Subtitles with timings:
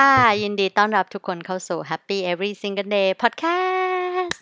[0.00, 4.38] ค่ะ ยินดีต้อนรับทุกคนเข้าสู่ Happy Every Single Day Podcast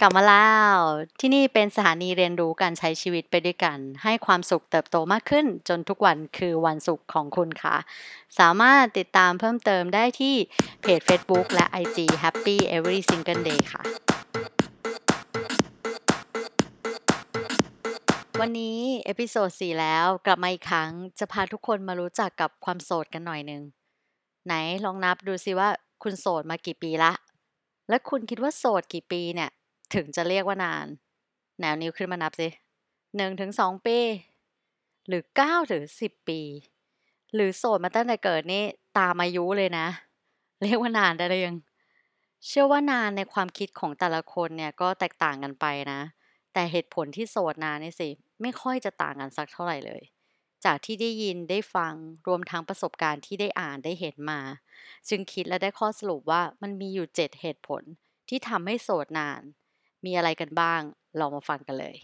[0.00, 0.74] กลับมาแล้ว
[1.20, 7.76] ที่นี่เป็นสถานีเรียนรู้การใช้ชีวิตไปด้วยกัน ให้ความสุขเติบโตมากขึ้น จนทุกวันคือวันสุขของคุณค่ะ
[8.38, 10.34] สามารถติดตามเพิ่มเติมได้ที่
[10.82, 13.82] เพจ Facebook และ IG Happy Every Single Day ค่ะ
[18.40, 23.64] วันนี้ episode 4 แล้วกลับมาอีกครั้ง จะพาทุกคนมารู้จักกับความโสดกันหน่อยนึง
[24.46, 25.68] ไหนลองนับดูสิว่า
[26.02, 27.12] คุณโสดมากี่ปีละ
[27.88, 29.50] และคุณคิดว่าโสดกี่ปีเนี่ย
[29.94, 30.86] ถึงจะเรียกว่านาน
[31.60, 32.48] แนวนิ้วขึ้นมานับสิ
[33.16, 33.98] หนึ่งถึงสองปี
[35.08, 36.40] หรือเก้าถึงสิบปี
[37.34, 38.64] หรือโสดมาตั้งแต่เกิดนี่
[38.98, 39.86] ตามอายุเลยนะ
[40.62, 41.56] เรียกว่านานได้หรือยัง
[42.46, 46.00] เชื่อว่านานในความคิดของแต่ละคนเนี่ยก็แตกต่างกันไปนะ
[46.52, 48.08] แต่เหตุผลที่โสดนานนี่สิ
[48.42, 50.02] ไม่ค่อยจะต่างกันสักเท่าไหร่เลย
[50.64, 51.94] จากที่ได้ยินได้ฟัง
[52.26, 54.40] รวมทั้งประสบการณ์ที่ได้อ่านได้เห็นมา
[55.08, 57.82] จึงคิดและได้ข้อสรุปว่ามันมีอยู่ 7 เหตุผล
[58.28, 59.42] ที่ทำให้โสดนาน
[60.04, 60.80] มีอะไรกันบ้าง
[61.18, 61.96] ลองมาฟังกันเลย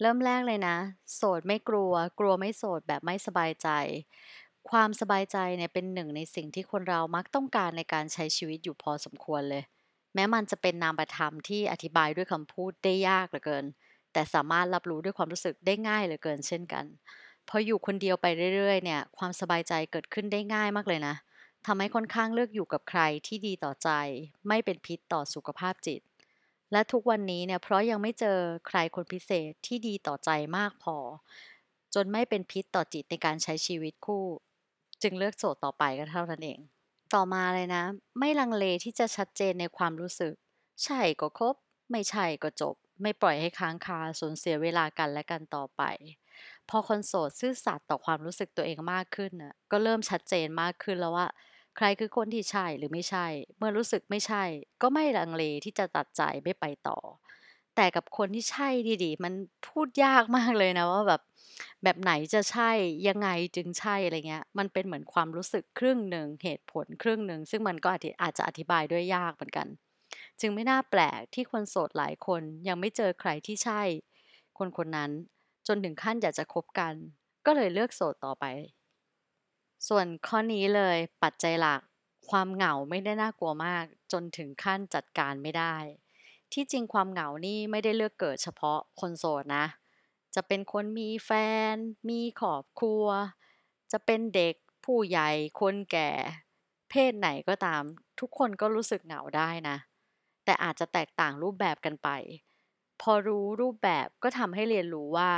[0.00, 0.76] เริ่มแรกเลยนะ
[1.14, 3.68] โสดไม่กลัว กลัวไม่โสดแบบไม่สบายใจ
[4.70, 9.62] ความสบายใจเนี่ยเป็นหนึ่งในสิ่งที่คนเรามักต้องการในการใช้ชีวิตอยู่พอสมควรเลย
[10.16, 13.64] แม้มันจะเป็นนามธรรมที่อธิบายด้วยคำพูดได้ยากเหลือเกิน
[14.12, 16.84] แต่สามารถรับรู้ด้วยความรู้สึกได้ง่ายเหลือเกิน เช่นกัน
[17.48, 21.14] พออยู่คนเดียวไปเรื่อยๆ เนี่ย ความสบายใจเกิดขึ้นได้ง่ายมากเลยนะ
[21.66, 23.90] ทำให้ค่อนข้างเลือกอยู่กับใครที่ดีต่อใจ
[24.48, 26.00] ไม่เป็นพิษต่อสุขภาพจิต
[26.72, 30.96] และทุกวันนี้เนี่ยเพราะยังไม่เจอใครคนพิเศษที่ดีต่อใจมากพอ
[31.94, 34.24] จนไม่เป็นพิษต่อจิตในการใช้ชีวิตคู่
[35.02, 36.58] จึงเลือกโสดต่อไปก็เท่านั้นเอง
[37.14, 37.84] ต่อมาเลยนะ
[38.18, 40.34] ไม่ลังเลที่จะชัดเจนในความรู้สึก
[40.84, 41.54] ใช่ก็ครบ
[41.92, 45.82] ไม่ใช่ก็จบ ไม่ปล่อยให้ค้างคาสูญเสียเวลากันและกันต่อไป
[46.68, 51.26] พอคนโสดซื่อสัตย์ต่อความรู้สึกตัวเองมากขึ้นน่ะก็เริ่มชัดเจนมากขึ้นแล้วว่า
[51.76, 53.26] ใครคือคนที่ใช่หรือไม่ใช่
[53.58, 54.44] เมื่อรู้สึกไม่ใช่
[54.82, 56.98] ก็ไม่ลังเลที่จะตัดใจไม่ไปต่อ
[57.76, 58.68] แต่กับคนที่ใช่
[59.04, 59.34] ดีๆ มัน
[59.68, 61.22] พูดยากมากเลยนะว่าแบบ
[61.82, 62.70] แบบไหนจะใช่
[63.08, 69.66] ยังไงจึงใช่อะไรเงี้ย มันเป็นเหมือนความรู้สึกครึ่งหนึ่งเหตุผลครึ่งหนึ่งซึ่งมันก็อาจอาจจะอธิบายด้วยยากเหมือนกัน
[70.40, 73.82] จึงไม่น่าแปลกที่คนโสดหลายคนยังไม่เจอใครที่ใช่
[74.58, 75.10] คนคนนั้น
[75.68, 76.94] จนถึงขั้นอยากจะคบกัน
[77.46, 78.44] ก็เลยเลือกโสดต่อไป
[79.88, 81.80] ส่วนข้อนี้เลยปัจจัยหลัก
[82.30, 85.76] ความเหงาไม่ได้น่ากลัวมาก จนถึงขั้นจัดการไม่ได้
[86.52, 89.66] ที่จริงความเหงานี่ไม่ได้เลือกเกิดเฉพาะคนโสดนะ
[90.34, 91.30] จะเป็นคนมีแฟ
[91.72, 91.74] น
[92.08, 93.06] มีครอบครัว
[93.92, 95.30] จะเป็นเด็กผู้ใหญ่
[95.60, 96.10] คนแก่
[96.90, 97.82] เพศไหนก็ตาม
[98.20, 99.76] ทุกคนก็รู้สึกเหงาได้นะ
[100.44, 102.08] แต่อาจจะแตกต่างรูปแบบกันไป
[103.00, 105.30] พอรู้รูปแบบก็ทำให้เรียนรู้ว่า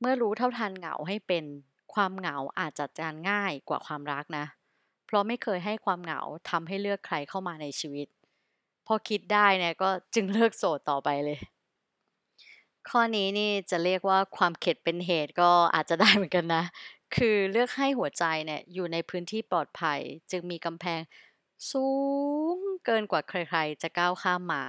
[0.00, 1.44] เมื่อรู้เท่าทันเหงาให้เป็น
[1.94, 4.46] ความเหงาอาจจัดการง่ายกว่าความรักนะ
[5.06, 6.20] เพราะไม่เคยให้ความเหงา
[6.50, 8.08] ทำให้เลือกใครเข้ามาในชีวิต
[8.86, 11.38] พอคิดได้เนี่ยก็จึงเลือกโสดต่อไปเลย
[12.88, 16.64] ข้อนี้นี่จะเรียกว่าความเข็ดเป็นเหตุก็อาจจะได้เหมือนกันนะ
[17.16, 20.00] คือเลือกให้หัวใจเนี่ยอยู่ในพื้นที่ปลอดภัย
[20.30, 21.00] จึงมีกำแพง
[21.70, 21.86] สู
[22.54, 24.64] งเกินกว่าใครๆ จะก้าวข้ามมา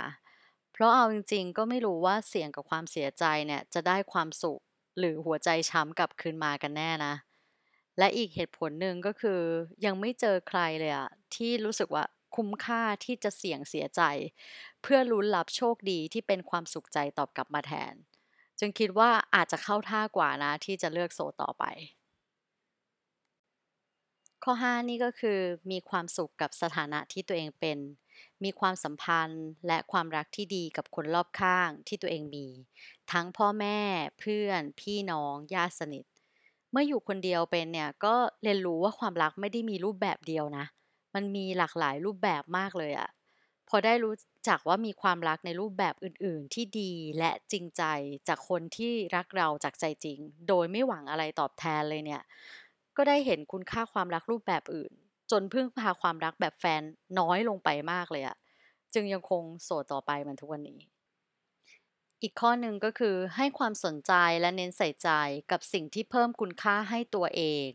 [0.73, 4.61] เพราะเอาจริงๆ ก็ไม่รู้ว่าเสี่ยงกับความเสียใจเนี่ยจะได้ความสุข
[4.99, 7.13] หรือหัวใจช้ำกลับคืนมากันแน่นะ
[7.97, 9.41] และอีกเหตุผลหนึ่งก็คือ
[9.85, 12.03] ยังไม่เจอใครเลยอะที่รู้สึกว่า
[12.35, 14.01] คุ้มค่าที่จะเสี่ยงเสียใจ
[14.81, 17.93] เพื่อลุ้นรับโชคดีที่เป็นความสุขใจตอบกลับมาแทน
[18.59, 21.63] จึงคิดว่าอาจจะเข้าท่ากว่านะที่จะเลือกโสดต่อไป
[24.43, 25.39] ข้อ 5 นี่ก็คือ
[25.71, 27.77] มีความสุขกับสถานะที่ตัวเองเป็น
[28.43, 32.47] มีความสัมพันธ์และความรักที่ดีกับคนรอบข้างที่ตัวเองมี
[33.11, 33.79] ทั้งพ่อแม่
[34.19, 36.05] เพื่อน พี่น้องญาติสนิท
[36.71, 40.65] เมื่ออยู่คนเดียวเป็นเนี่ยก็เรียนรู้ว่าความรักไม่ได้มีรูปแบบเดียวนะ
[41.15, 43.09] มันมีหลากหลายรูปแบบมากเลยอะ
[43.69, 44.15] พอได้รู้
[44.47, 47.83] จักว่ามีความรักในรูปแบบอื่นๆ ที่ดีและจริงใจ
[48.27, 52.21] จากคนที่รักเราจากใจจริง โดยไม่หวังอะไรตอบแทนเลยเนี่ย
[52.97, 54.91] ก็ได้เห็นคุณค่าความรักรูปแบบอื่น
[55.31, 56.81] จนพึ่งพาความรักแบบแฟน
[57.19, 58.37] น้อยลงไปมากเลยอะ
[58.93, 60.79] จึงยังคงโสดต่อไปเหมือนทุกวันนี้
[62.21, 65.09] อีกข้อหนึ่งก็คือให้ความสนใจและเน้นใส่ใจ
[65.51, 67.69] กับสิ่งที่เพิ่มคุณค่าให้ตัวเอง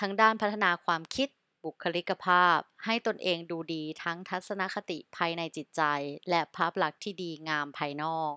[0.00, 1.28] ทั้งด้านพัฒนาความคิด
[1.66, 5.82] บุคลิกภาพ ให้ตนเองดูดีทั้งทัศนคติภายในจิตใจ
[6.30, 8.32] และภาพลักษณ์ที่ดีงามภายนอก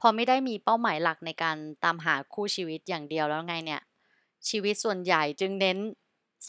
[0.00, 3.82] พอไม่ได้มีเป้าหมายหลักในการตามหาคู่ชีวิตอย่างเดียวแล้วไงเนี่ย
[4.48, 5.78] ชีวิตส่วนใหญ่จึงเน้น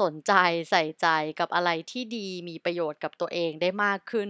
[0.02, 0.34] สนใจ
[0.70, 1.08] ใส่ใจ
[1.40, 4.30] กับอะไรที่ดีมีประโยชน์กับตัวเองได้มากขึ้น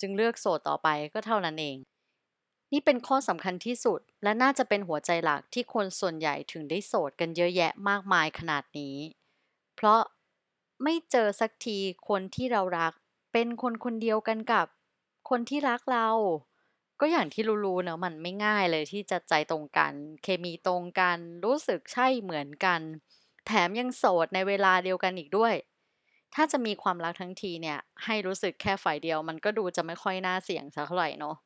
[0.00, 1.76] จึงเลือกโสดต่อไปก็เท่านั้นเอง
[2.72, 8.96] นี่เป็นข้อสำคัญที่สุด และน่าจะเป็นหัวใจหลักที่คนส่วนใหญ่ถึงได้โสดกันเยอะแยะมากมายขนาดนี้
[9.76, 10.00] เพราะ
[10.82, 12.92] ไม่เจอสักทีคนที่เรารัก
[13.32, 14.66] เป็นคนคนเดียวกันกับ
[15.28, 16.08] คนที่รักเรา
[17.00, 19.92] ก็อย่างที่รู้ๆเนอะมันไม่ง่ายเลยที่จะใจตรงกัน
[20.22, 22.80] เคมีตรงกัน รู้สึกใช่เหมือนกัน
[23.46, 25.54] แถมยังโสดในเวลาเดียวกันอีกด้วย
[26.34, 31.36] ถ้าจะมีความรักทั้งทีเนี่ย ให้รู้สึกแค่ฝ่ายเดียว มันก็ดูจะไม่ค่อยน่าเสี่ยงสักเท่าไหร่เนาะ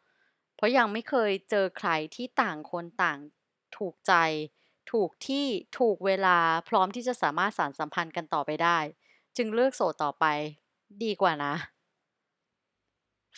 [0.56, 3.18] เพราะยังไม่เคยเจอใครที่ต่างคนต่าง
[3.76, 4.12] ถูกใจ
[4.92, 5.46] ถูกที่
[5.78, 6.38] ถูกเวลา
[6.68, 8.78] พร้อมที่จะสามารถสานสัมพันธ์กันต่อไปได้
[9.36, 10.24] จึงเลือกโสดต่อไป
[11.02, 11.54] ดีกว่านะ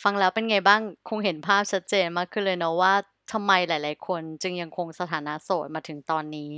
[0.03, 2.93] ฟังแล้วเป็นไงบ้างคงเห็นภาพชัดเจนมากขึ้นเลยเนาะว่า
[3.31, 6.51] ทำไมหลาย ๆ คนจึงยังคงสถานะโสดมาถึงตอนนี้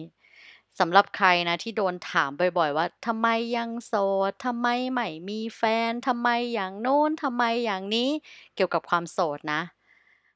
[0.80, 3.28] สำหรับใครนะที่โดนถามบ่อย ๆ ว่าทำไม
[3.58, 3.94] ยังโส
[4.30, 8.10] ดทำไมไม่มีแฟนทำไมอย่างโน้นทำไมอย่างนี้
[8.56, 9.62] เกี่ยวกับความโสดนะ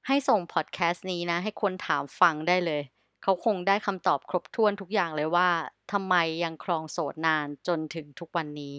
[0.08, 2.82] ให้ส่งพอดแคสต์นี้นะ ให้คนถามฟังได้เลย
[3.28, 5.50] เขาคงได้คำตอบครบถ้วนทุกอย่างเลยว่า
[5.92, 8.78] ทำไมยังครองโสดนานจนถึงทุกวันนี้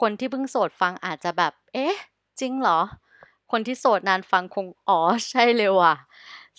[0.00, 1.96] คนที่เพิ่งโสดฟังอาจจะแบบ เอ๊ะ
[2.40, 2.80] จริงเหรอ
[3.52, 5.00] คนที่โสดนานฟังคงอ๋อ
[5.30, 5.94] ใช่เลยว่ะ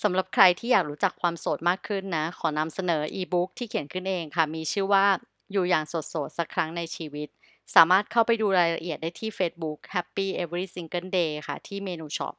[0.03, 5.05] สำหรับใครที่อยากรู้จักความโสดมากขึ้นนะ ขอนำเสนออีบุ๊กที่เขียนขึ้นเองค่ะ มีชื่อว่า
[5.51, 7.27] อยู่อย่างโสดๆสักครั้งในชีวิต
[7.75, 12.35] สามารถเข้าไปดูรายละเอียดได้ที่ Facebook Happy Every Single Day ค่ะ ที่เมนู shop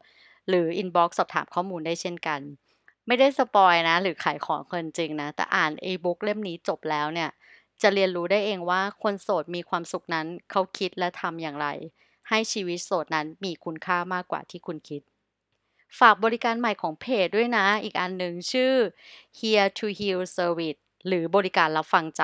[0.49, 2.41] หรือ Inbox สอบถามข้อมูลได้เช่นกัน
[3.07, 7.31] ไม่ได้ spoil นะ หรือขายของเกินจริงนะ แต่อ่านอีบุ๊กเล่มนี้จบแล้วเนี่ย
[7.83, 11.69] จะเรียนรู้ได้เองว่าคนโสดมีความสุขนั้นเขาคิดและทำอย่างไร
[12.29, 15.03] ให้ชีวิตโสดนั้นมีคุณค่ามากกว่าที่คุณคิด
[15.99, 18.75] ฝากบริการใหม่ของเพจด้วยนะ อีกอันหนึ่งชื่อ
[19.39, 22.23] Here to Heal Service หรือบริการรับฟังใจ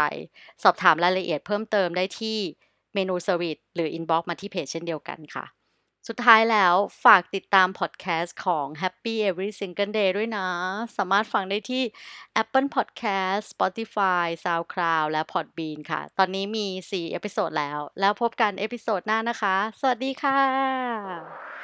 [0.62, 2.38] สอบถามรายละเอียดเพิ่มเติมได้ที่
[2.94, 5.44] เมนู Service หรือ Inbox มาที่เพจเช่นเดียวกันค่ะ
[6.08, 10.49] สุดท้ายแล้วฝากติดตามพอดแคสต์ของ Happy Every Single Day ด้วยนะ
[10.96, 11.82] สามารถฟังได้ที่
[12.43, 21.62] Apple Podcast Spotify SoundCloud และ Podbean ค่ะ ตอนนี้มี 4 episode แล้ว แล้วพบกัน episode หน้านะคะ สวัสดีค่ะ